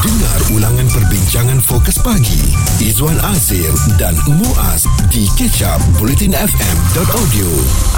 [0.00, 2.40] Dengar ulangan perbincangan fokus pagi
[2.80, 3.68] Izwan Azir
[4.00, 7.48] dan Muaz di kecap bulletinfm.audio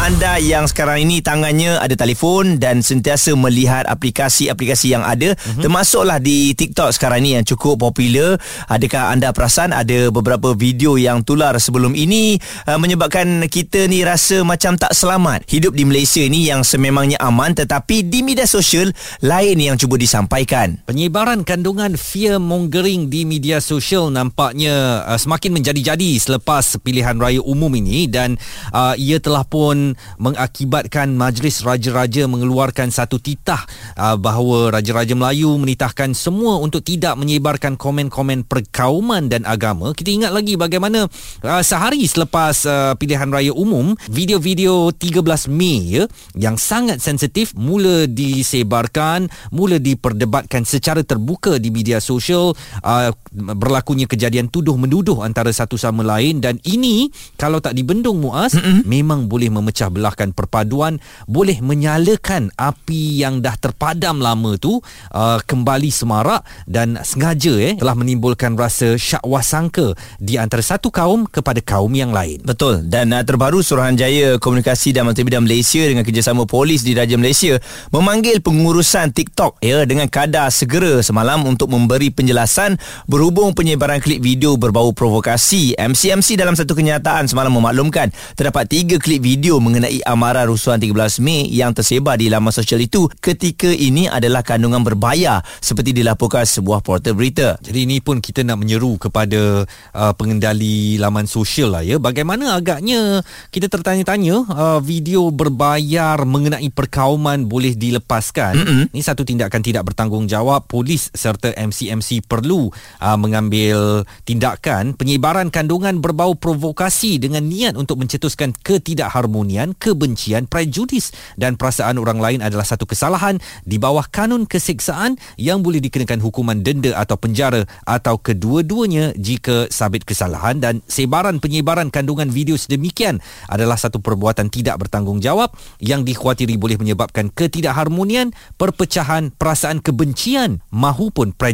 [0.03, 5.63] Anda yang sekarang ini tangannya ada telefon dan sentiasa melihat aplikasi-aplikasi yang ada mm-hmm.
[5.63, 8.35] termasuklah di TikTok sekarang ini yang cukup popular.
[8.67, 12.35] Adakah anda perasan ada beberapa video yang tular sebelum ini
[12.67, 15.47] uh, menyebabkan kita ni rasa macam tak selamat.
[15.47, 18.91] Hidup di Malaysia ni yang sememangnya aman tetapi di media sosial
[19.23, 20.83] lain yang cuba disampaikan.
[20.83, 27.69] Penyebaran kandungan fear mongering di media sosial nampaknya uh, semakin menjadi-jadi selepas pilihan raya umum
[27.75, 28.39] ini dan
[28.71, 33.67] uh, ia telah pun mengakibatkan Majlis Raja-Raja mengeluarkan satu titah
[33.99, 39.91] uh, bahawa Raja-Raja Melayu menitahkan semua untuk tidak menyebarkan komen-komen perkauman dan agama.
[39.91, 41.11] Kita ingat lagi bagaimana
[41.43, 46.05] uh, sehari selepas uh, pilihan raya umum, video-video 13 Mei ya,
[46.39, 52.55] yang sangat sensitif mula disebarkan, mula diperdebatkan secara terbuka di media sosial
[52.85, 57.09] uh, berlakunya kejadian tuduh menduduh antara satu sama lain dan ini
[57.41, 58.85] kalau tak dibendung Muaz mm-hmm.
[58.85, 64.79] memang boleh memecah belahkan perpaduan boleh menyalakan api yang dah terpadam lama tu
[65.17, 71.25] uh, kembali semarak dan sengaja eh telah menimbulkan rasa syakwa sangka di antara satu kaum
[71.25, 76.45] kepada kaum yang lain betul dan uh, terbaru Suruhanjaya Komunikasi dan Multimedia Malaysia dengan kerjasama
[76.45, 77.57] polis di Raja Malaysia
[77.89, 82.77] memanggil pengurusan TikTok ya dengan kadar segera semalam untuk memberi penjelasan
[83.09, 85.73] berhubung penyebaran klip video berbau provokasi.
[85.81, 91.49] MCMC dalam satu kenyataan semalam memaklumkan terdapat tiga klip video mengenai amaran rusuhan 13 Mei
[91.49, 97.17] yang tersebar di laman sosial itu ketika ini adalah kandungan berbahaya seperti dilaporkan sebuah portal
[97.17, 97.57] berita.
[97.65, 99.65] Jadi ini pun kita nak menyeru kepada
[99.97, 101.97] uh, pengendali laman sosial lah ya.
[101.97, 108.53] Bagaimana agaknya kita tertanya-tanya uh, video berbayar mengenai perkauman boleh dilepaskan.
[108.59, 108.85] Mm-hmm.
[108.93, 116.35] Ini satu tindakan tidak bertanggungjawab polis serta MCMC perlu uh, mengambil tindakan penyebaran kandungan berbau
[116.35, 123.39] provokasi dengan niat untuk mencetuskan ketidakharmonian, kebencian, prejudis dan perasaan orang lain adalah satu kesalahan
[123.63, 130.03] di bawah kanun keseksaan yang boleh dikenakan hukuman denda atau penjara atau kedua-duanya jika sabit
[130.09, 136.81] kesalahan dan sebaran penyebaran kandungan video sedemikian adalah satu perbuatan tidak bertanggungjawab yang dikhawatiri boleh
[136.81, 141.52] menyebabkan ketidakharmonian, perpecahan, perasaan kebencian mahupun prejudis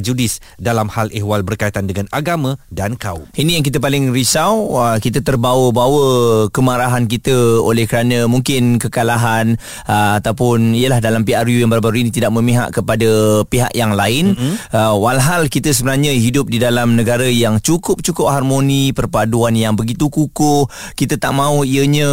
[0.60, 3.26] dalam hal ehwal berkaitan dengan agama dan kaum.
[3.34, 9.56] Ini yang kita paling risau, kita terbawa-bawa kemarahan kita oleh kerana mungkin kekalahan
[9.88, 14.36] ataupun ialah dalam PRU yang baru-baru ini tidak memihak kepada pihak yang lain.
[14.36, 14.94] Mm-hmm.
[15.00, 21.16] Walhal kita sebenarnya hidup di dalam negara yang cukup-cukup harmoni, perpaduan yang begitu kukuh, kita
[21.16, 22.08] tak mahu ianya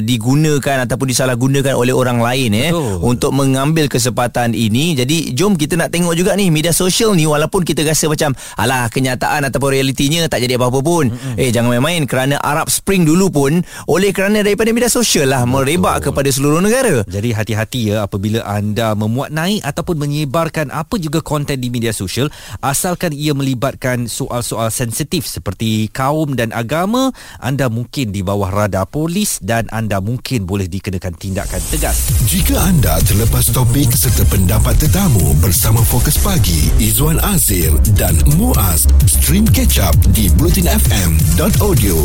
[0.00, 2.72] digunakan ataupun disalahgunakan oleh orang lain eh
[3.04, 4.96] untuk mengambil kesempatan ini.
[4.96, 8.88] Jadi jom kita nak tengok juga ni media sosial ni walaupun kita rasa macam alah
[8.88, 11.12] kenyataan ataupun realitinya tak jadi apa-apa pun.
[11.12, 11.36] Mm-hmm.
[11.36, 12.02] eh jangan main-main.
[12.08, 13.52] Kerana Arab Spring dulu pun
[13.86, 17.04] oleh kerana daripada media sosial lah merebak kepada seluruh negara.
[17.04, 22.32] Jadi hati-hati ya apabila anda memuat naik ataupun menyebarkan apa juga konten di media sosial
[22.64, 27.12] asalkan ia melibatkan soal-soal sensitif seperti kaum dan agama
[27.42, 32.10] anda mungkin di bawah radar polis dan anda mungkin boleh dikenakan tindakan tegas.
[32.24, 39.46] Jika anda terlepas topik serta pendapat tetamu bersama Fokus Pagi Izwan Azir dan Muaz Stream
[39.46, 41.96] Catch Up di BluetinFM.audio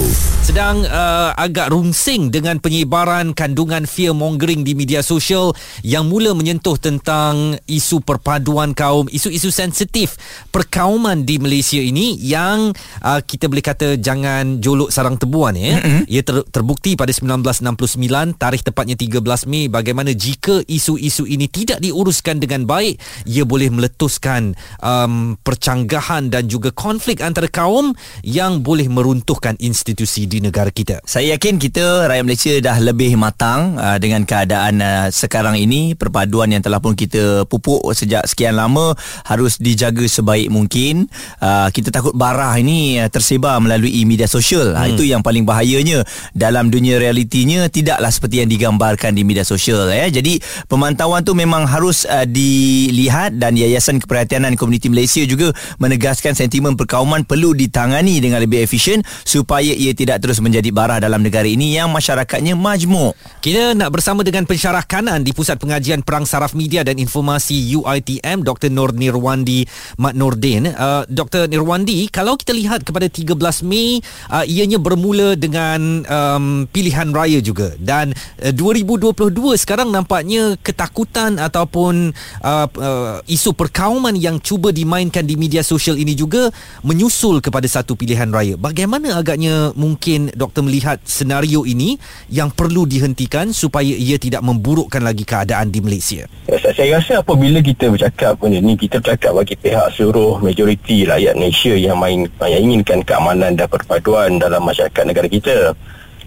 [0.44, 6.75] Sedang uh, agak rungsing dengan penyebaran kandungan fear mongering di media sosial yang mula menyentuh
[6.75, 10.19] tentang isu perpaduan kaum, isu-isu sensitif
[10.51, 15.80] perkauman di Malaysia ini yang uh, kita boleh kata jangan jolok sarang tebuan ya.
[15.80, 16.01] Mm-hmm.
[16.12, 22.44] Ia ter- terbukti pada 1969 tarikh tepatnya 13 Mei bagaimana jika isu-isu ini tidak diuruskan
[22.44, 24.53] dengan baik ia boleh meletuskan
[24.94, 31.02] um, percanggahan dan juga konflik antara kaum yang boleh meruntuhkan institusi di negara kita.
[31.04, 36.54] Saya yakin kita rakyat Malaysia dah lebih matang uh, dengan keadaan uh, sekarang ini perpaduan
[36.54, 38.94] yang telah pun kita pupuk sejak sekian lama
[39.26, 41.10] harus dijaga sebaik mungkin.
[41.42, 44.74] Uh, kita takut barah ini uh, tersebar melalui media sosial.
[44.74, 44.86] Hmm.
[44.86, 46.06] Uh, itu yang paling bahayanya
[46.36, 50.07] dalam dunia realitinya tidaklah seperti yang digambarkan di media sosial ya.
[50.12, 56.75] Jadi pemantauan tu memang harus uh, dilihat dan Yayasan Keperhatianan Komuniti Malaysia juga menegaskan sentimen
[56.80, 61.77] perkauman perlu ditangani dengan lebih efisien supaya ia tidak terus menjadi barah dalam negara ini
[61.77, 63.15] yang masyarakatnya majmuk.
[63.39, 68.44] Kita nak bersama dengan pensyarah kanan di Pusat Pengajian Perang Saraf Media dan Informasi UITM
[68.44, 68.71] Dr.
[68.74, 69.68] Nur Nirwandi
[70.01, 70.68] Mat Nordin.
[70.74, 71.47] Uh, Dr.
[71.47, 74.01] Nirwandi, kalau kita lihat kepada 13 Mei,
[74.31, 79.13] uh, ianya bermula dengan um, pilihan raya juga dan uh, 2022
[79.62, 86.18] sekarang nampaknya ketakutan ataupun uh, uh, isu perkauman yang cuba dimainkan di media sosial ini
[86.18, 86.50] juga
[86.81, 88.58] menyusul kepada satu pilihan raya.
[88.58, 92.02] Bagaimana agaknya mungkin doktor melihat senario ini
[92.34, 96.25] yang perlu dihentikan supaya ia tidak memburukkan lagi keadaan di Malaysia?
[96.50, 101.38] Saya, saya rasa apabila kita bercakap benda ni, kita bercakap bagi pihak seluruh majoriti rakyat
[101.38, 105.78] Malaysia yang main yang inginkan keamanan dan perpaduan dalam masyarakat negara kita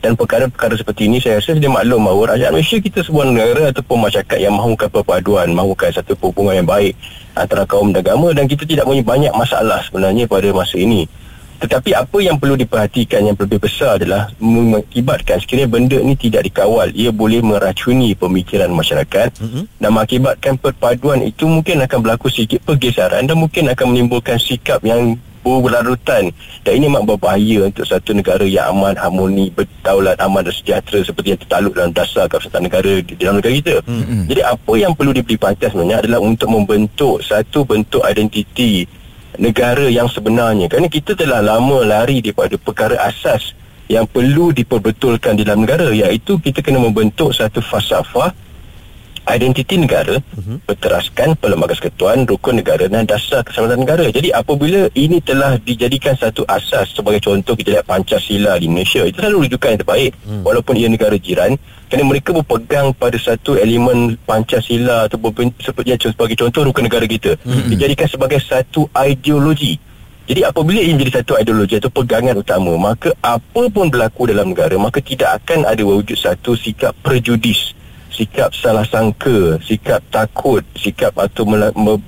[0.04, 3.98] dan perkara-perkara seperti ini saya rasa dia maklum bahawa rakyat Malaysia kita sebuah negara ataupun
[4.06, 6.94] masyarakat yang mahukan perpaduan mahukan satu hubungan yang baik
[7.36, 11.08] antara kaum dan agama dan kita tidak punya banyak masalah sebenarnya pada masa ini
[11.56, 16.92] tetapi apa yang perlu diperhatikan yang lebih besar adalah mengakibatkan sekiranya benda ini tidak dikawal
[16.92, 19.64] ia boleh meracuni pemikiran masyarakat mm-hmm.
[19.80, 25.16] dan mengakibatkan perpaduan itu mungkin akan berlaku sedikit pergeseran dan mungkin akan menimbulkan sikap yang
[25.62, 26.34] berlarutan
[26.66, 31.34] dan ini memang berbahaya untuk satu negara yang aman, harmoni, berdaulat, aman dan sejahtera seperti
[31.34, 33.76] yang tertaluk dalam dasar keabsahan negara di dalam negara kita.
[33.86, 34.20] Mm-hmm.
[34.26, 38.84] Jadi apa yang perlu diberi perhatian sebenarnya adalah untuk membentuk satu bentuk identiti
[39.38, 40.66] negara yang sebenarnya.
[40.66, 43.54] Kerana kita telah lama lari daripada perkara asas
[43.86, 48.34] yang perlu diperbetulkan di dalam negara iaitu kita kena membentuk satu falsafah
[49.26, 50.62] identiti negara uh-huh.
[50.62, 54.06] berteraskan perlembagaan kesekutuan rukun negara dan dasar keselamatan negara.
[54.08, 59.18] Jadi apabila ini telah dijadikan satu asas sebagai contoh kita lihat Pancasila di Malaysia itu
[59.18, 60.42] selalu rujukan yang terbaik uh-huh.
[60.46, 61.58] walaupun ia negara jiran
[61.90, 65.18] kerana mereka berpegang pada satu elemen Pancasila atau
[65.58, 67.66] seperti sebagai contoh rukun negara kita uh-huh.
[67.66, 69.82] dijadikan sebagai satu ideologi.
[70.26, 74.74] Jadi apabila ini menjadi satu ideologi atau pegangan utama maka apa pun berlaku dalam negara
[74.74, 77.75] maka tidak akan ada wujud satu sikap prejudis
[78.16, 81.44] sikap salah sangka, sikap takut, sikap atau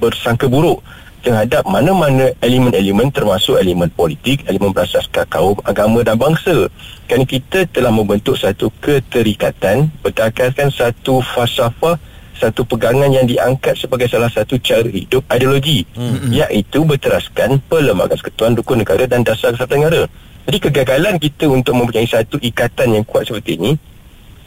[0.00, 0.81] bersangka buruk
[1.20, 6.72] terhadap mana-mana elemen-elemen termasuk elemen politik, elemen berasaskan kaum, agama dan bangsa.
[7.05, 12.00] Kerana kita telah membentuk satu keterikatan berdasarkan satu falsafah
[12.38, 16.31] satu pegangan yang diangkat sebagai salah satu cara hidup ideologi hmm.
[16.31, 20.02] iaitu berteraskan perlembagaan kesekutuan rukun negara dan dasar kesatuan negara.
[20.46, 23.75] Jadi kegagalan kita untuk mempunyai satu ikatan yang kuat seperti ini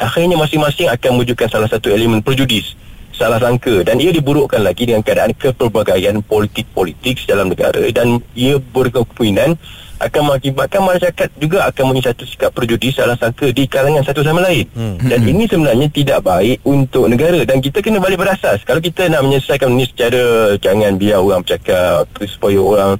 [0.01, 2.73] akhirnya masing-masing akan mewujudkan salah satu elemen perjudis
[3.21, 3.85] salah sangka.
[3.85, 7.85] Dan ia diburukkan lagi dengan keadaan kepelbagaian politik-politik dalam negara.
[7.93, 9.59] Dan ia berkemungkinan
[10.01, 14.41] akan mengakibatkan masyarakat juga akan mempunyai satu sikap perjudis salah sangka di kalangan satu sama
[14.41, 14.65] lain.
[14.73, 14.97] Hmm.
[14.97, 17.45] dan ini sebenarnya tidak baik untuk negara.
[17.45, 22.09] Dan kita kena balik berasas kalau kita nak menyelesaikan ini secara jangan biar orang bercakap
[22.25, 22.91] supaya orang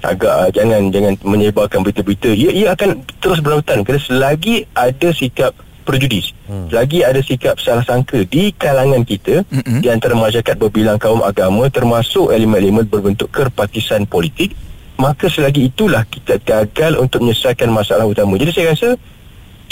[0.00, 2.32] agak uh, jangan jangan menyebarkan berita-berita.
[2.32, 5.52] Ia, ia akan terus berlarutan kerana selagi ada sikap
[5.90, 6.30] prejudis.
[6.46, 6.70] Hmm.
[6.70, 9.82] Lagi ada sikap salah sangka di kalangan kita hmm.
[9.82, 14.54] di antara masyarakat berbilang kaum agama termasuk elemen-elemen berbentuk kerpatisan politik
[15.00, 18.36] maka selagi itulah kita gagal untuk menyelesaikan masalah utama.
[18.36, 18.88] Jadi saya rasa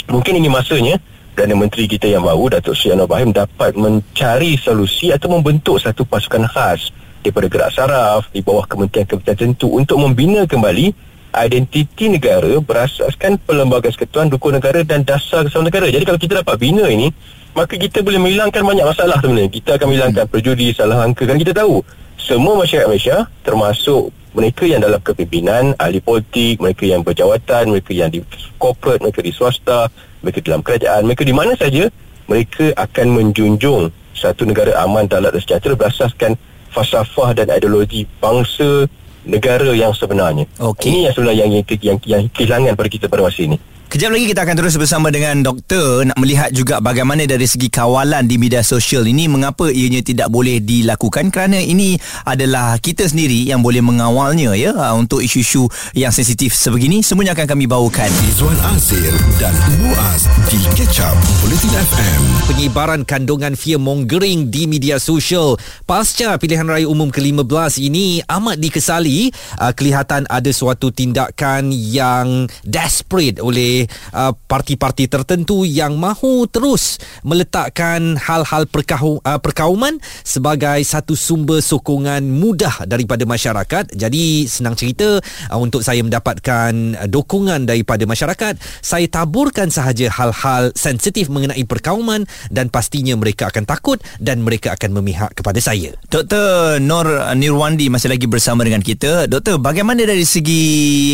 [0.09, 0.97] mungkin ini masanya
[1.39, 6.03] Perdana Menteri kita yang baru Datuk Seri Anwar Ibrahim dapat mencari solusi atau membentuk satu
[6.03, 6.91] pasukan khas
[7.23, 10.91] daripada gerak saraf di bawah kementerian-kementerian tertentu untuk membina kembali
[11.37, 15.85] identiti negara berasaskan perlembagaan kesekutuan dukung negara dan dasar kesatuan negara.
[15.89, 17.13] Jadi kalau kita dapat bina ini,
[17.53, 19.51] maka kita boleh menghilangkan banyak masalah sebenarnya.
[19.53, 20.33] Kita akan menghilangkan hmm.
[20.33, 21.23] perjudi, salah angka.
[21.29, 21.85] Kan kita tahu,
[22.17, 28.09] semua masyarakat Malaysia termasuk mereka yang dalam kepimpinan, ahli politik, mereka yang berjawatan, mereka yang
[28.13, 28.21] di
[28.61, 29.89] corporate, mereka di swasta,
[30.21, 31.89] mereka dalam kerajaan, mereka di mana saja,
[32.29, 36.37] mereka akan menjunjung satu negara aman, dalat dan sejahtera berasaskan
[36.69, 38.85] falsafah dan ideologi bangsa
[39.25, 40.45] negara yang sebenarnya.
[40.55, 40.91] Okay.
[40.91, 43.57] Ini yang sebenarnya yang, yang, yang, yang kehilangan pada kita pada masa ini.
[43.89, 48.21] Kejap lagi kita akan terus bersama dengan doktor nak melihat juga bagaimana dari segi kawalan
[48.29, 53.65] di media sosial ini mengapa ianya tidak boleh dilakukan kerana ini adalah kita sendiri yang
[53.65, 55.65] boleh mengawalnya ya ah, untuk isu-isu
[55.97, 58.13] yang sensitif sebegini semuanya akan kami bawakan.
[58.29, 59.09] Izwan Azir
[59.41, 62.21] dan Muaz di Ketchup Politin FM.
[62.45, 65.57] Penyebaran kandungan fear mongering di media sosial
[65.89, 73.41] pasca pilihan raya umum ke-15 ini amat dikesali uh, kelihatan ada suatu tindakan yang desperate
[73.41, 73.78] oleh
[74.15, 82.25] uh, parti-parti tertentu yang mahu terus meletakkan hal-hal perkau, uh, perkauman sebagai satu sumber sokongan
[82.25, 83.93] mudah daripada masyarakat.
[83.93, 85.21] Jadi senang cerita
[85.51, 92.25] uh, untuk saya mendapatkan uh, dokongan daripada masyarakat, saya taburkan sahaja hal-hal sensitif mengenai perkauman
[92.49, 95.93] dan pastinya mereka akan takut dan mereka akan memihak kepada saya.
[96.09, 96.79] Dr.
[96.81, 97.05] Nur
[97.35, 99.27] Nirwandi masih lagi bersama dengan kita.
[99.27, 100.63] Doktor, bagaimana dari segi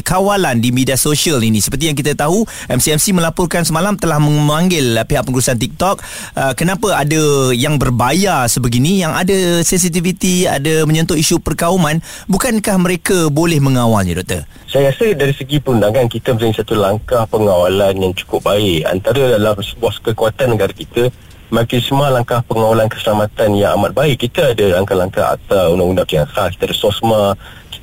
[0.06, 1.60] kawalan di media sosial ini?
[1.60, 6.02] Seperti yang kita tahu, MCMC melaporkan semalam telah memanggil pihak pengurusan TikTok
[6.36, 12.00] uh, kenapa ada yang berbayar sebegini yang ada sensitiviti ada menyentuh isu perkauman.
[12.26, 14.44] Bukankah mereka boleh mengawalnya doktor?
[14.66, 18.88] Saya rasa dari segi perundangan kita mempunyai satu langkah pengawalan yang cukup baik.
[18.90, 21.14] Antara dalam sebuah kekuatan negara kita
[21.54, 24.26] makin semua langkah pengawalan keselamatan yang amat baik.
[24.26, 27.24] Kita ada langkah-langkah atau undang-undang yang khas kita ada SOSMA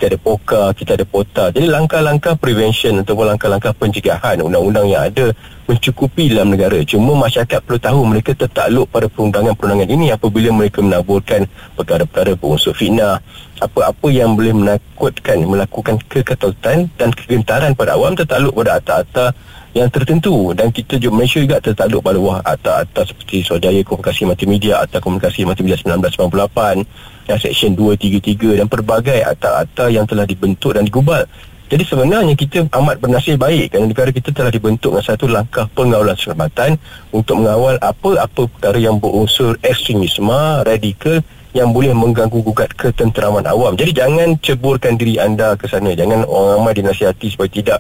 [0.03, 1.45] kita ada POKA, kita ada POTA.
[1.55, 5.31] Jadi langkah-langkah prevention ataupun langkah-langkah pencegahan undang-undang yang ada
[5.71, 6.75] mencukupi dalam negara.
[6.83, 11.47] Cuma masyarakat perlu tahu mereka tertakluk pada perundangan-perundangan ini apabila mereka menaburkan
[11.79, 13.23] perkara-perkara berunsur fitnah,
[13.63, 19.39] apa-apa yang boleh menakutkan, melakukan keketakutan dan kegentaran pada awam tertakluk pada atas-atas
[19.73, 24.75] yang tertentu dan kita juga Malaysia juga tertakluk pada wah atas-atas seperti Suruhanjaya Komunikasi Multimedia
[24.85, 31.25] atau Komunikasi Multimedia 1998 yang Seksyen 233 dan pelbagai atas-atas yang telah dibentuk dan digubal
[31.73, 36.13] jadi sebenarnya kita amat bernasib baik kerana negara kita telah dibentuk dengan satu langkah pengawalan
[36.21, 36.77] keselamatan
[37.17, 40.37] untuk mengawal apa-apa perkara yang berunsur ekstremisme,
[40.69, 41.25] radikal
[41.57, 43.73] yang boleh mengganggu gugat ketenteraman awam.
[43.73, 45.97] Jadi jangan ceburkan diri anda ke sana.
[45.97, 47.79] Jangan orang ramai dinasihati supaya tidak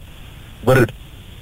[0.65, 0.89] ber,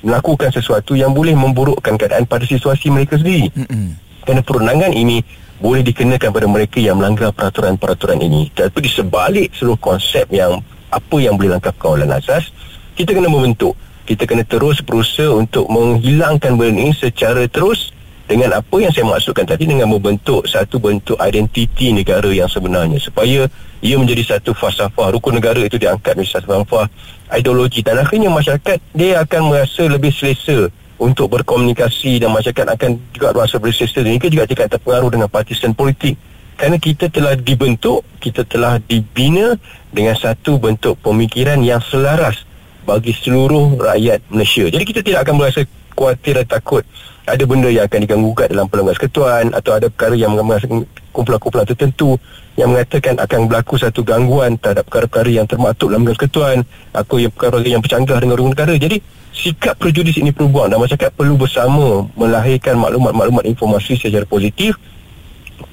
[0.01, 3.53] melakukan sesuatu yang boleh memburukkan keadaan pada situasi mereka sendiri.
[3.53, 3.87] Mm-hmm.
[4.25, 5.21] Kerana perundangan ini
[5.61, 8.49] boleh dikenakan pada mereka yang melanggar peraturan-peraturan ini.
[8.53, 12.49] Tapi di sebalik seluruh konsep yang apa yang boleh langkah kawalan asas,
[12.97, 13.77] kita kena membentuk.
[14.09, 17.95] Kita kena terus berusaha untuk menghilangkan benda ini secara terus
[18.31, 23.03] dengan apa yang saya maksudkan tadi dengan membentuk satu bentuk identiti negara yang sebenarnya.
[23.03, 23.51] Supaya
[23.83, 25.11] ia menjadi satu falsafah.
[25.11, 26.87] Rukun negara itu diangkat menjadi satu falsafah.
[27.35, 30.71] Ideologi dan akhirnya masyarakat dia akan merasa lebih selesa
[31.03, 33.99] untuk berkomunikasi dan masyarakat akan juga merasa lebih selesa.
[34.07, 36.15] Dan ini juga tidak terpengaruh dengan partisan politik.
[36.55, 39.59] Kerana kita telah dibentuk kita telah dibina
[39.91, 42.47] dengan satu bentuk pemikiran yang selaras
[42.87, 44.71] bagi seluruh rakyat Malaysia.
[44.71, 45.67] Jadi kita tidak akan merasa
[45.99, 46.87] khawatir dan takut
[47.31, 50.85] ada benda yang akan diganggu gugat dalam pelanggan ketuan atau ada perkara yang mengatakan
[51.15, 52.19] kumpulan-kumpulan tertentu
[52.59, 56.57] yang mengatakan akan berlaku satu gangguan terhadap perkara-perkara yang termaktub dalam kesketuan
[56.93, 58.75] atau yang perkara yang bercanggah dengan orang negara.
[58.75, 58.99] Jadi
[59.31, 60.69] sikap prejudis ini perlu buang.
[60.69, 64.77] Dan masyarakat perlu bersama melahirkan maklumat-maklumat informasi secara positif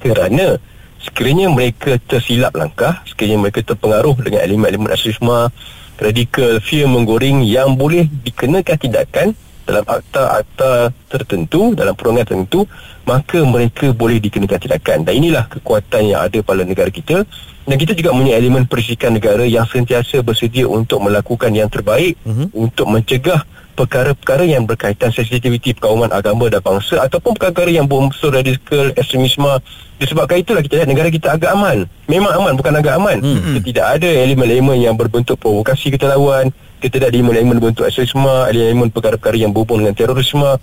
[0.00, 0.56] kerana
[1.02, 5.50] sekiranya mereka tersilap langkah sekiranya mereka terpengaruh dengan elemen-elemen rasisme
[5.98, 9.26] radikal, fear menggoreng yang boleh dikenakan tindakan
[9.68, 12.64] dalam akta-akta tertentu dalam perundangan tertentu
[13.08, 14.98] maka mereka boleh dikenakan tindakan.
[15.04, 17.24] Dan inilah kekuatan yang ada pada negara kita.
[17.68, 22.48] Dan kita juga punya elemen perisikan negara yang sentiasa bersedia untuk melakukan yang terbaik uh-huh.
[22.56, 23.44] untuk mencegah
[23.76, 29.60] perkara-perkara yang berkaitan sensitiviti perkauman agama dan bangsa ataupun perkara yang berunsur radikal ekstremisme.
[30.00, 31.84] Disebabkan itulah kita lihat negara kita agak aman.
[32.08, 33.20] Memang aman bukan agak aman.
[33.20, 33.60] Uh-huh.
[33.60, 36.48] tidak ada elemen-elemen yang berbentuk provokasi kita lawan
[36.78, 40.58] kita ada elemen bentuk ekstremisme elemen perkara-perkara yang berhubung dengan terorisme.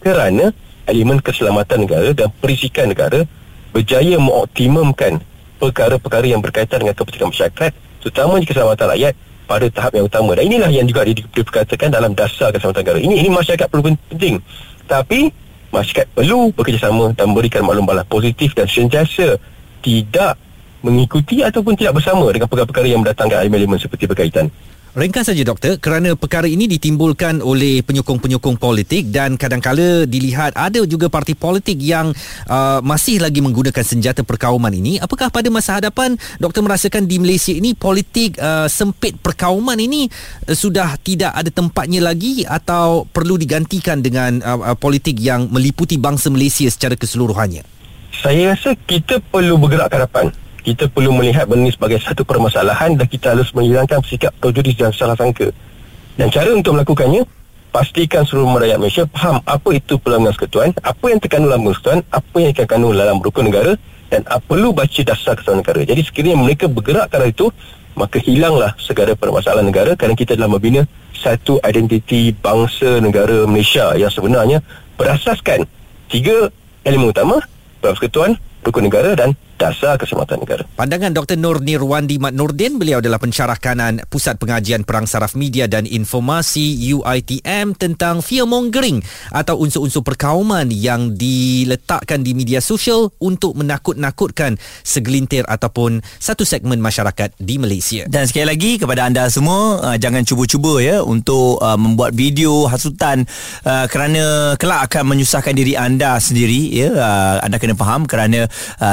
[0.00, 0.52] Kerana
[0.88, 3.24] elemen keselamatan negara dan perisikan negara
[3.72, 5.20] berjaya mengoptimumkan
[5.60, 10.30] perkara-perkara yang berkaitan dengan kepentingan masyarakat terutama keselamatan rakyat pada tahap yang utama.
[10.36, 12.98] Dan inilah yang juga diperkatakan dalam dasar keselamatan negara.
[13.00, 14.40] Ini ini masyarakat perlu penting.
[14.88, 15.28] Tapi
[15.72, 19.36] masyarakat perlu bekerjasama dan memberikan maklum-maklum positif dan sentiasa
[19.80, 20.36] tidak
[20.80, 24.48] mengikuti ataupun tidak bersama dengan perkara-perkara yang mendatangkan elemen-elemen seperti berkaitan
[24.90, 31.06] Ringkas saja doktor, kerana perkara ini ditimbulkan oleh penyokong-penyokong politik dan kadang-kala dilihat ada juga
[31.06, 32.10] parti politik yang
[32.50, 34.98] uh, masih lagi menggunakan senjata perkauman ini.
[34.98, 40.10] Apakah pada masa hadapan doktor merasakan di Malaysia ini politik uh, sempit perkauman ini
[40.50, 46.02] uh, sudah tidak ada tempatnya lagi atau perlu digantikan dengan uh, uh, politik yang meliputi
[46.02, 47.62] bangsa Malaysia secara keseluruhannya?
[48.10, 52.94] Saya rasa kita perlu bergerak ke hadapan kita perlu melihat benda ini sebagai satu permasalahan
[52.96, 55.48] dan kita harus menghilangkan sikap prejudis dan salah sangka.
[56.20, 57.24] Dan cara untuk melakukannya,
[57.72, 62.36] pastikan seluruh rakyat Malaysia faham apa itu pelanggan ketuan, apa yang terkandung dalam ketuan, apa
[62.36, 63.72] yang terkandung dalam rukun negara
[64.10, 65.80] dan apa perlu baca dasar kesatuan negara.
[65.86, 67.46] Jadi sekiranya mereka bergerak ke arah itu,
[67.94, 70.82] maka hilanglah segala permasalahan negara kerana kita telah membina
[71.14, 74.58] satu identiti bangsa negara Malaysia yang sebenarnya
[74.98, 75.64] berasaskan
[76.10, 76.50] tiga
[76.82, 77.38] elemen utama,
[77.78, 78.34] persekutuan,
[78.66, 80.64] rukun negara dan dasar keselamatan negara.
[80.80, 81.36] Pandangan Dr.
[81.36, 86.80] Nur Nirwandi Mat Nurdin, beliau adalah pensyarah kanan Pusat Pengajian Perang Saraf Media dan Informasi
[86.96, 96.00] UITM tentang fearmongering atau unsur-unsur perkauman yang diletakkan di media sosial untuk menakut-nakutkan segelintir ataupun
[96.16, 98.08] satu segmen masyarakat di Malaysia.
[98.08, 103.28] Dan sekali lagi kepada anda semua, uh, jangan cuba-cuba ya untuk uh, membuat video hasutan
[103.68, 106.88] uh, kerana kelak akan menyusahkan diri anda sendiri ya.
[107.42, 108.46] anda kena faham kerana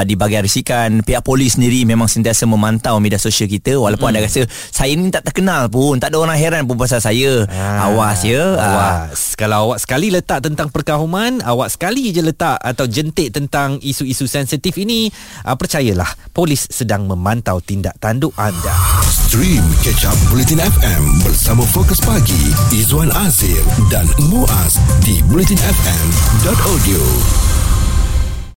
[0.04, 4.18] di bahagian pastikan pihak polis sendiri memang sentiasa memantau media sosial kita walaupun hmm.
[4.18, 4.42] anda rasa
[4.74, 7.86] saya ni tak terkenal pun tak ada orang heran pun pasal saya ha.
[7.86, 9.38] awas ya awas ha.
[9.38, 14.74] kalau awak sekali letak tentang perkauman awak sekali je letak atau jentik tentang isu-isu sensitif
[14.82, 15.14] ini
[15.46, 18.74] uh, percayalah polis sedang memantau tindak tanduk anda
[19.06, 23.62] stream catch up bulletin FM bersama fokus pagi Izwan Azir
[23.94, 27.06] dan Muaz di bulletinfm.audio